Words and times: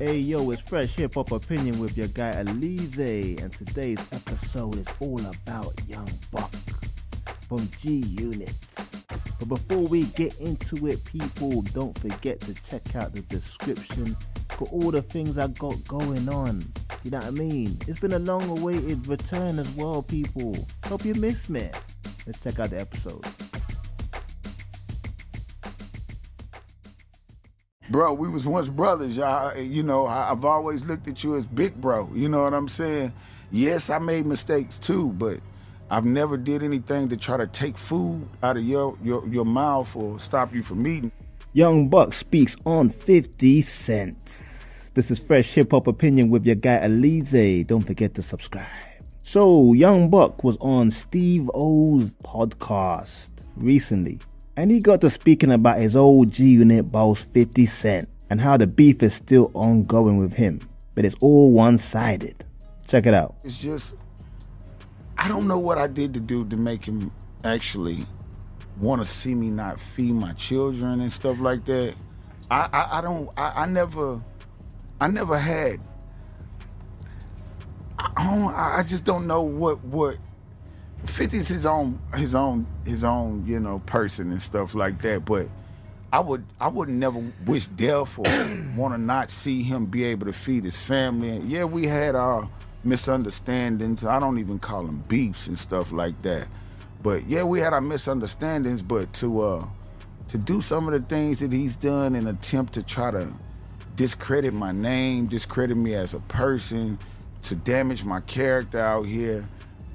Hey 0.00 0.16
yo, 0.16 0.48
it's 0.48 0.62
Fresh 0.62 0.96
Hip 0.96 1.12
Hop 1.16 1.30
Opinion 1.30 1.78
with 1.78 1.94
your 1.94 2.06
guy 2.06 2.32
Oleezeh, 2.32 3.38
and 3.42 3.52
today's 3.52 3.98
episode 4.12 4.78
is 4.78 4.86
all 4.98 5.20
about 5.20 5.78
Young 5.86 6.08
Buck 6.32 6.50
from 7.46 7.68
G 7.78 7.96
Unit. 8.18 8.54
But 9.38 9.48
before 9.50 9.86
we 9.88 10.04
get 10.04 10.40
into 10.40 10.86
it, 10.86 11.04
people, 11.04 11.60
don't 11.74 11.98
forget 11.98 12.40
to 12.40 12.54
check 12.54 12.96
out 12.96 13.14
the 13.14 13.20
description 13.20 14.16
for 14.48 14.66
all 14.68 14.90
the 14.90 15.02
things 15.02 15.36
I 15.36 15.48
got 15.48 15.86
going 15.86 16.30
on. 16.30 16.62
You 17.04 17.10
know 17.10 17.18
what 17.18 17.26
I 17.26 17.30
mean? 17.32 17.78
It's 17.86 18.00
been 18.00 18.14
a 18.14 18.18
long 18.20 18.48
awaited 18.48 19.06
return 19.06 19.58
as 19.58 19.68
well, 19.72 20.00
people. 20.00 20.66
Hope 20.86 21.04
you 21.04 21.12
missed 21.16 21.50
me. 21.50 21.68
Let's 22.26 22.40
check 22.40 22.58
out 22.58 22.70
the 22.70 22.80
episode. 22.80 23.26
Bro, 27.90 28.14
we 28.14 28.28
was 28.28 28.46
once 28.46 28.68
brothers. 28.68 29.18
I, 29.18 29.56
you 29.56 29.82
know, 29.82 30.06
I've 30.06 30.44
always 30.44 30.84
looked 30.84 31.08
at 31.08 31.24
you 31.24 31.36
as 31.36 31.44
big 31.44 31.80
bro. 31.80 32.08
You 32.14 32.28
know 32.28 32.44
what 32.44 32.54
I'm 32.54 32.68
saying? 32.68 33.12
Yes, 33.50 33.90
I 33.90 33.98
made 33.98 34.26
mistakes 34.26 34.78
too, 34.78 35.08
but 35.08 35.40
I've 35.90 36.04
never 36.04 36.36
did 36.36 36.62
anything 36.62 37.08
to 37.08 37.16
try 37.16 37.36
to 37.36 37.48
take 37.48 37.76
food 37.76 38.28
out 38.44 38.56
of 38.56 38.62
your 38.62 38.96
your, 39.02 39.26
your 39.26 39.44
mouth 39.44 39.96
or 39.96 40.20
stop 40.20 40.54
you 40.54 40.62
from 40.62 40.86
eating. 40.86 41.10
Young 41.52 41.88
Buck 41.88 42.12
speaks 42.12 42.54
on 42.64 42.90
50 42.90 43.60
cents. 43.62 44.92
This 44.94 45.10
is 45.10 45.18
Fresh 45.18 45.54
Hip 45.54 45.72
Hop 45.72 45.88
Opinion 45.88 46.30
with 46.30 46.46
your 46.46 46.54
guy 46.54 46.78
Oleezeh. 46.84 47.66
Don't 47.66 47.84
forget 47.84 48.14
to 48.14 48.22
subscribe. 48.22 48.66
So, 49.24 49.72
Young 49.72 50.10
Buck 50.10 50.44
was 50.44 50.56
on 50.58 50.92
Steve 50.92 51.50
O's 51.54 52.14
podcast 52.22 53.30
recently 53.56 54.20
and 54.60 54.70
he 54.70 54.78
got 54.78 55.00
to 55.00 55.08
speaking 55.08 55.50
about 55.50 55.78
his 55.78 55.96
old 55.96 56.30
G 56.30 56.50
Unit 56.50 56.92
boss 56.92 57.22
50 57.22 57.64
Cent 57.64 58.10
and 58.28 58.42
how 58.42 58.58
the 58.58 58.66
beef 58.66 59.02
is 59.02 59.14
still 59.14 59.50
ongoing 59.54 60.18
with 60.18 60.34
him, 60.34 60.60
but 60.94 61.06
it's 61.06 61.16
all 61.22 61.50
one 61.50 61.78
sided. 61.78 62.44
Check 62.86 63.06
it 63.06 63.14
out. 63.14 63.36
It's 63.42 63.58
just, 63.58 63.94
I 65.16 65.28
don't 65.28 65.48
know 65.48 65.58
what 65.58 65.78
I 65.78 65.86
did 65.86 66.12
to 66.12 66.20
do 66.20 66.44
to 66.44 66.58
make 66.58 66.84
him 66.84 67.10
actually 67.42 68.04
want 68.78 69.00
to 69.00 69.06
see 69.06 69.34
me 69.34 69.48
not 69.48 69.80
feed 69.80 70.12
my 70.12 70.34
children 70.34 71.00
and 71.00 71.10
stuff 71.10 71.40
like 71.40 71.64
that. 71.64 71.94
I, 72.50 72.68
I, 72.70 72.98
I 72.98 73.00
don't, 73.00 73.30
I, 73.38 73.62
I 73.62 73.66
never, 73.66 74.20
I 75.00 75.08
never 75.08 75.38
had. 75.38 75.80
I, 77.98 78.80
I 78.80 78.82
just 78.82 79.04
don't 79.04 79.26
know 79.26 79.40
what 79.40 79.82
what 79.84 80.18
50's 81.06 81.48
his 81.48 81.66
own 81.66 81.98
his 82.14 82.34
own 82.34 82.66
his 82.84 83.04
own 83.04 83.44
you 83.46 83.58
know 83.58 83.80
person 83.86 84.30
and 84.30 84.40
stuff 84.40 84.74
like 84.74 85.00
that 85.02 85.24
but 85.24 85.48
i 86.12 86.20
would 86.20 86.44
i 86.60 86.68
would 86.68 86.88
never 86.88 87.22
wish 87.46 87.66
death 87.68 88.18
or 88.18 88.24
want 88.76 88.94
to 88.94 88.98
not 88.98 89.30
see 89.30 89.62
him 89.62 89.86
be 89.86 90.04
able 90.04 90.26
to 90.26 90.32
feed 90.32 90.64
his 90.64 90.76
family. 90.76 91.30
And 91.30 91.50
yeah 91.50 91.64
we 91.64 91.86
had 91.86 92.14
our 92.14 92.48
misunderstandings. 92.84 94.04
I 94.04 94.18
don't 94.18 94.38
even 94.38 94.58
call 94.58 94.84
them 94.84 95.04
beefs 95.08 95.46
and 95.46 95.58
stuff 95.58 95.92
like 95.92 96.20
that. 96.22 96.48
But 97.02 97.28
yeah 97.28 97.42
we 97.44 97.60
had 97.60 97.72
our 97.72 97.80
misunderstandings 97.80 98.82
but 98.82 99.12
to 99.14 99.40
uh 99.40 99.66
to 100.28 100.38
do 100.38 100.60
some 100.60 100.86
of 100.86 100.92
the 100.92 101.06
things 101.06 101.40
that 101.40 101.52
he's 101.52 101.76
done 101.76 102.14
and 102.14 102.28
attempt 102.28 102.74
to 102.74 102.82
try 102.82 103.10
to 103.10 103.32
discredit 103.96 104.54
my 104.54 104.72
name 104.72 105.26
discredit 105.26 105.76
me 105.76 105.94
as 105.94 106.14
a 106.14 106.20
person 106.20 106.98
to 107.42 107.54
damage 107.54 108.04
my 108.04 108.20
character 108.20 108.78
out 108.78 109.04
here 109.04 109.46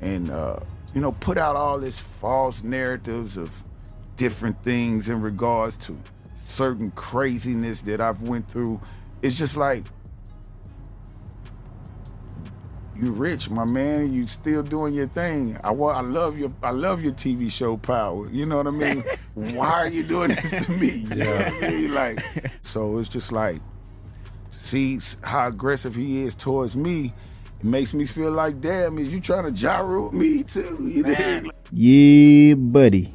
and 0.01 0.29
uh 0.29 0.59
you 0.95 1.01
know, 1.01 1.11
put 1.11 1.37
out 1.37 1.57
all 1.57 1.77
this 1.77 1.99
false 1.99 2.63
narratives 2.63 3.35
of 3.35 3.51
different 4.15 4.63
things 4.63 5.09
in 5.09 5.21
regards 5.21 5.75
to 5.75 5.99
certain 6.37 6.89
craziness 6.91 7.81
that 7.81 7.99
I've 7.99 8.21
went 8.21 8.47
through. 8.47 8.79
It's 9.21 9.37
just 9.37 9.57
like 9.57 9.83
you 12.95 13.11
rich, 13.11 13.49
my 13.49 13.65
man. 13.65 14.13
You 14.13 14.25
still 14.25 14.63
doing 14.63 14.93
your 14.93 15.07
thing. 15.07 15.59
I 15.65 15.71
want. 15.71 15.97
I 15.97 16.01
love 16.01 16.39
your. 16.39 16.53
I 16.63 16.71
love 16.71 17.03
your 17.03 17.11
TV 17.11 17.51
show 17.51 17.75
power. 17.75 18.29
You 18.31 18.45
know 18.45 18.55
what 18.55 18.67
I 18.67 18.71
mean? 18.71 19.03
Why 19.33 19.71
are 19.71 19.89
you 19.89 20.03
doing 20.03 20.29
this 20.29 20.65
to 20.65 20.71
me? 20.71 21.05
You 21.13 21.23
yeah. 21.23 21.51
I 21.61 21.69
mean? 21.69 21.93
Like, 21.93 22.23
so 22.61 22.99
it's 22.99 23.09
just 23.09 23.33
like, 23.33 23.59
see 24.51 24.99
how 25.23 25.49
aggressive 25.49 25.93
he 25.93 26.23
is 26.23 26.35
towards 26.35 26.77
me 26.77 27.11
it 27.59 27.65
makes 27.65 27.93
me 27.93 28.05
feel 28.05 28.31
like, 28.31 28.61
damn, 28.61 28.97
is 28.99 29.13
you 29.13 29.19
trying 29.19 29.45
to 29.45 29.51
Ja 29.51 29.79
Rule 29.79 30.11
me 30.11 30.43
too? 30.43 30.77
You 30.81 31.03
think? 31.03 31.51
Yeah, 31.71 32.55
buddy. 32.55 33.13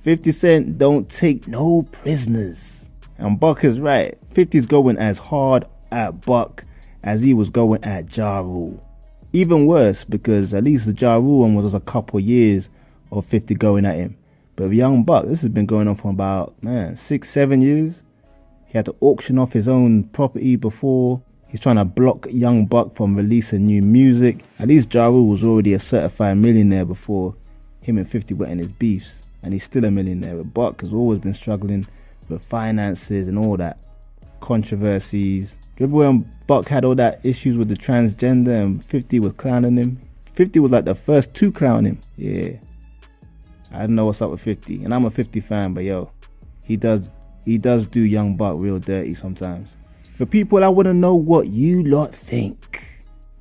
50 0.00 0.32
Cent 0.32 0.78
don't 0.78 1.08
take 1.08 1.46
no 1.46 1.82
prisoners. 1.92 2.90
And 3.18 3.38
Buck 3.38 3.62
is 3.64 3.78
right. 3.78 4.20
50's 4.34 4.66
going 4.66 4.96
as 4.98 5.18
hard 5.18 5.64
at 5.92 6.24
Buck 6.26 6.64
as 7.04 7.22
he 7.22 7.34
was 7.34 7.50
going 7.50 7.84
at 7.84 8.16
Ja 8.16 8.40
Rule. 8.40 8.84
Even 9.32 9.66
worse, 9.66 10.04
because 10.04 10.52
at 10.54 10.64
least 10.64 10.86
the 10.86 10.92
Ja 10.92 11.16
Rule 11.16 11.40
one 11.40 11.54
was 11.54 11.72
a 11.72 11.80
couple 11.80 12.18
years 12.18 12.68
of 13.12 13.24
50 13.24 13.54
going 13.54 13.86
at 13.86 13.96
him. 13.96 14.16
But 14.56 14.70
Young 14.70 15.04
Buck, 15.04 15.26
this 15.26 15.40
has 15.42 15.50
been 15.50 15.66
going 15.66 15.88
on 15.88 15.94
for 15.94 16.10
about, 16.10 16.60
man, 16.62 16.96
six, 16.96 17.30
seven 17.30 17.60
years. 17.60 18.02
He 18.66 18.78
had 18.78 18.86
to 18.86 18.96
auction 19.00 19.38
off 19.38 19.52
his 19.52 19.68
own 19.68 20.04
property 20.04 20.56
before 20.56 21.22
He's 21.52 21.60
trying 21.60 21.76
to 21.76 21.84
block 21.84 22.28
Young 22.30 22.64
Buck 22.64 22.94
from 22.94 23.14
releasing 23.14 23.66
new 23.66 23.82
music. 23.82 24.42
At 24.58 24.68
least 24.68 24.94
Ja 24.94 25.08
Rule 25.08 25.28
was 25.28 25.44
already 25.44 25.74
a 25.74 25.78
certified 25.78 26.38
millionaire 26.38 26.86
before 26.86 27.36
him 27.82 27.98
and 27.98 28.08
50 28.08 28.32
were 28.32 28.46
in 28.46 28.58
his 28.58 28.70
beefs. 28.70 29.26
And 29.42 29.52
he's 29.52 29.64
still 29.64 29.84
a 29.84 29.90
millionaire. 29.90 30.36
But 30.36 30.54
Buck 30.54 30.80
has 30.80 30.94
always 30.94 31.18
been 31.18 31.34
struggling 31.34 31.86
with 32.30 32.42
finances 32.42 33.28
and 33.28 33.38
all 33.38 33.58
that. 33.58 33.86
Controversies. 34.40 35.58
Remember 35.78 35.98
when 35.98 36.32
Buck 36.46 36.68
had 36.68 36.86
all 36.86 36.94
that 36.94 37.20
issues 37.22 37.58
with 37.58 37.68
the 37.68 37.76
transgender 37.76 38.62
and 38.62 38.82
50 38.82 39.20
was 39.20 39.34
clowning 39.34 39.76
him? 39.76 40.00
50 40.32 40.58
was 40.58 40.72
like 40.72 40.86
the 40.86 40.94
first 40.94 41.34
to 41.34 41.52
clown 41.52 41.84
him. 41.84 42.00
Yeah. 42.16 42.52
I 43.70 43.80
don't 43.80 43.94
know 43.94 44.06
what's 44.06 44.22
up 44.22 44.30
with 44.30 44.40
50. 44.40 44.84
And 44.84 44.94
I'm 44.94 45.04
a 45.04 45.10
50 45.10 45.38
fan, 45.40 45.74
but 45.74 45.84
yo, 45.84 46.12
he 46.64 46.78
does 46.78 47.12
he 47.44 47.58
does 47.58 47.84
do 47.84 48.00
Young 48.00 48.36
Buck 48.36 48.56
real 48.56 48.78
dirty 48.78 49.14
sometimes. 49.14 49.68
The 50.22 50.28
people, 50.28 50.62
I 50.62 50.68
want 50.68 50.86
to 50.86 50.94
know 50.94 51.16
what 51.16 51.48
you 51.48 51.82
lot 51.82 52.14
think. 52.14 52.86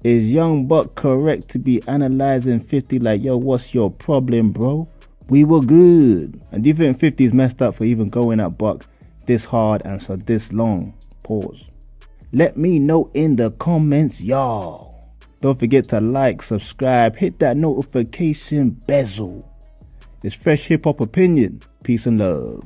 Is 0.03 0.31
Young 0.31 0.66
Buck 0.66 0.96
correct 0.96 1.47
to 1.50 1.59
be 1.59 1.80
analyzing 1.88 2.59
50 2.59 2.97
like, 2.97 3.22
yo, 3.22 3.38
what's 3.38 3.75
your 3.75 3.92
problem, 3.92 4.52
bro? 4.52 4.90
We 5.30 5.44
were 5.44 5.62
good. 5.62 6.42
And 6.52 6.64
do 6.64 6.69
you 6.69 6.74
think 6.74 6.97
50's 6.97 7.36
messed 7.36 7.62
up 7.62 7.75
for 7.75 7.86
even 7.86 8.09
going 8.09 8.40
at 8.40 8.58
Buck 8.58 8.88
this 9.28 9.46
hard 9.46 9.84
and 9.86 10.03
for 10.03 10.18
this 10.18 10.52
long? 10.53 10.96
Pause. 11.22 11.69
Let 12.34 12.58
me 12.58 12.80
know 12.80 13.12
in 13.13 13.36
the 13.36 13.52
comments, 13.52 14.19
y'all. 14.19 15.06
Don't 15.40 15.59
forget 15.59 15.88
to 15.90 16.02
like, 16.02 16.42
subscribe, 16.42 17.16
hit 17.16 17.38
that 17.42 17.58
notification 17.58 18.72
bezel. 18.72 19.48
It's 20.24 20.34
Fresh 20.34 20.66
Hip 20.69 20.86
Hop 20.86 21.00
Opinion. 21.00 21.62
Peace 21.84 22.08
and 22.08 22.18
love. 22.18 22.63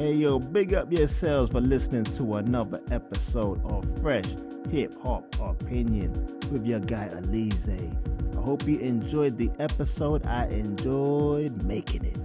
Hey 0.00 0.14
yo, 0.14 0.38
big 0.38 0.72
up 0.72 0.90
yourselves 0.90 1.52
for 1.52 1.60
listening 1.60 2.04
to 2.04 2.36
another 2.36 2.80
episode 2.90 3.62
of 3.66 3.84
Fresh 4.00 4.24
Hip 4.70 4.94
Hop 5.02 5.26
Opinion 5.38 6.10
with 6.50 6.64
your 6.64 6.80
guy 6.80 7.10
Oleezeh. 7.12 8.34
I 8.34 8.40
hope 8.40 8.66
you 8.66 8.78
enjoyed 8.78 9.36
the 9.36 9.50
episode. 9.58 10.24
I 10.24 10.46
enjoyed 10.46 11.64
making 11.64 12.06
it. 12.06 12.16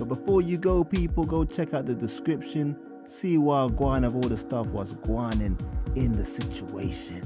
But 0.00 0.06
before 0.06 0.42
you 0.42 0.58
go, 0.58 0.82
people, 0.82 1.24
go 1.24 1.44
check 1.44 1.74
out 1.74 1.86
the 1.86 1.94
description. 1.94 2.76
See 3.06 3.38
what 3.38 3.70
Guan 3.74 4.04
of 4.04 4.16
all 4.16 4.28
the 4.28 4.36
stuff 4.36 4.66
was 4.70 4.94
guaning 4.94 5.56
in 5.94 6.10
the 6.10 6.24
situation. 6.24 7.22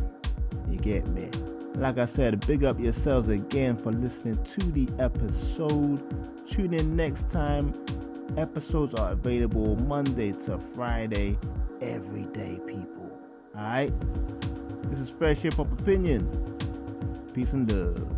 You 0.69 0.77
get 0.77 1.07
me? 1.07 1.31
Like 1.77 1.97
I 1.97 2.05
said, 2.05 2.47
big 2.47 2.65
up 2.65 2.79
yourselves 2.79 3.29
again 3.29 3.79
for 3.79 3.93
listening 3.93 4.45
to 4.45 4.61
the 4.73 4.87
episode. 5.03 6.03
Tune 6.47 6.75
in 6.75 6.95
next 6.95 7.31
time 7.31 7.73
Episodes 8.37 8.95
are 8.95 9.13
available 9.13 9.77
Monday 9.77 10.33
to 10.33 10.59
Friday, 10.59 11.39
every 11.81 12.25
day, 12.25 12.59
people. 12.67 13.17
Alright? 13.57 13.93
This 14.91 14.99
is 14.99 15.09
Fresh 15.09 15.39
Hip 15.39 15.55
Hop 15.55 15.71
Opinion. 15.81 16.27
Peace 17.33 17.53
and 17.53 17.71
love. 17.71 18.14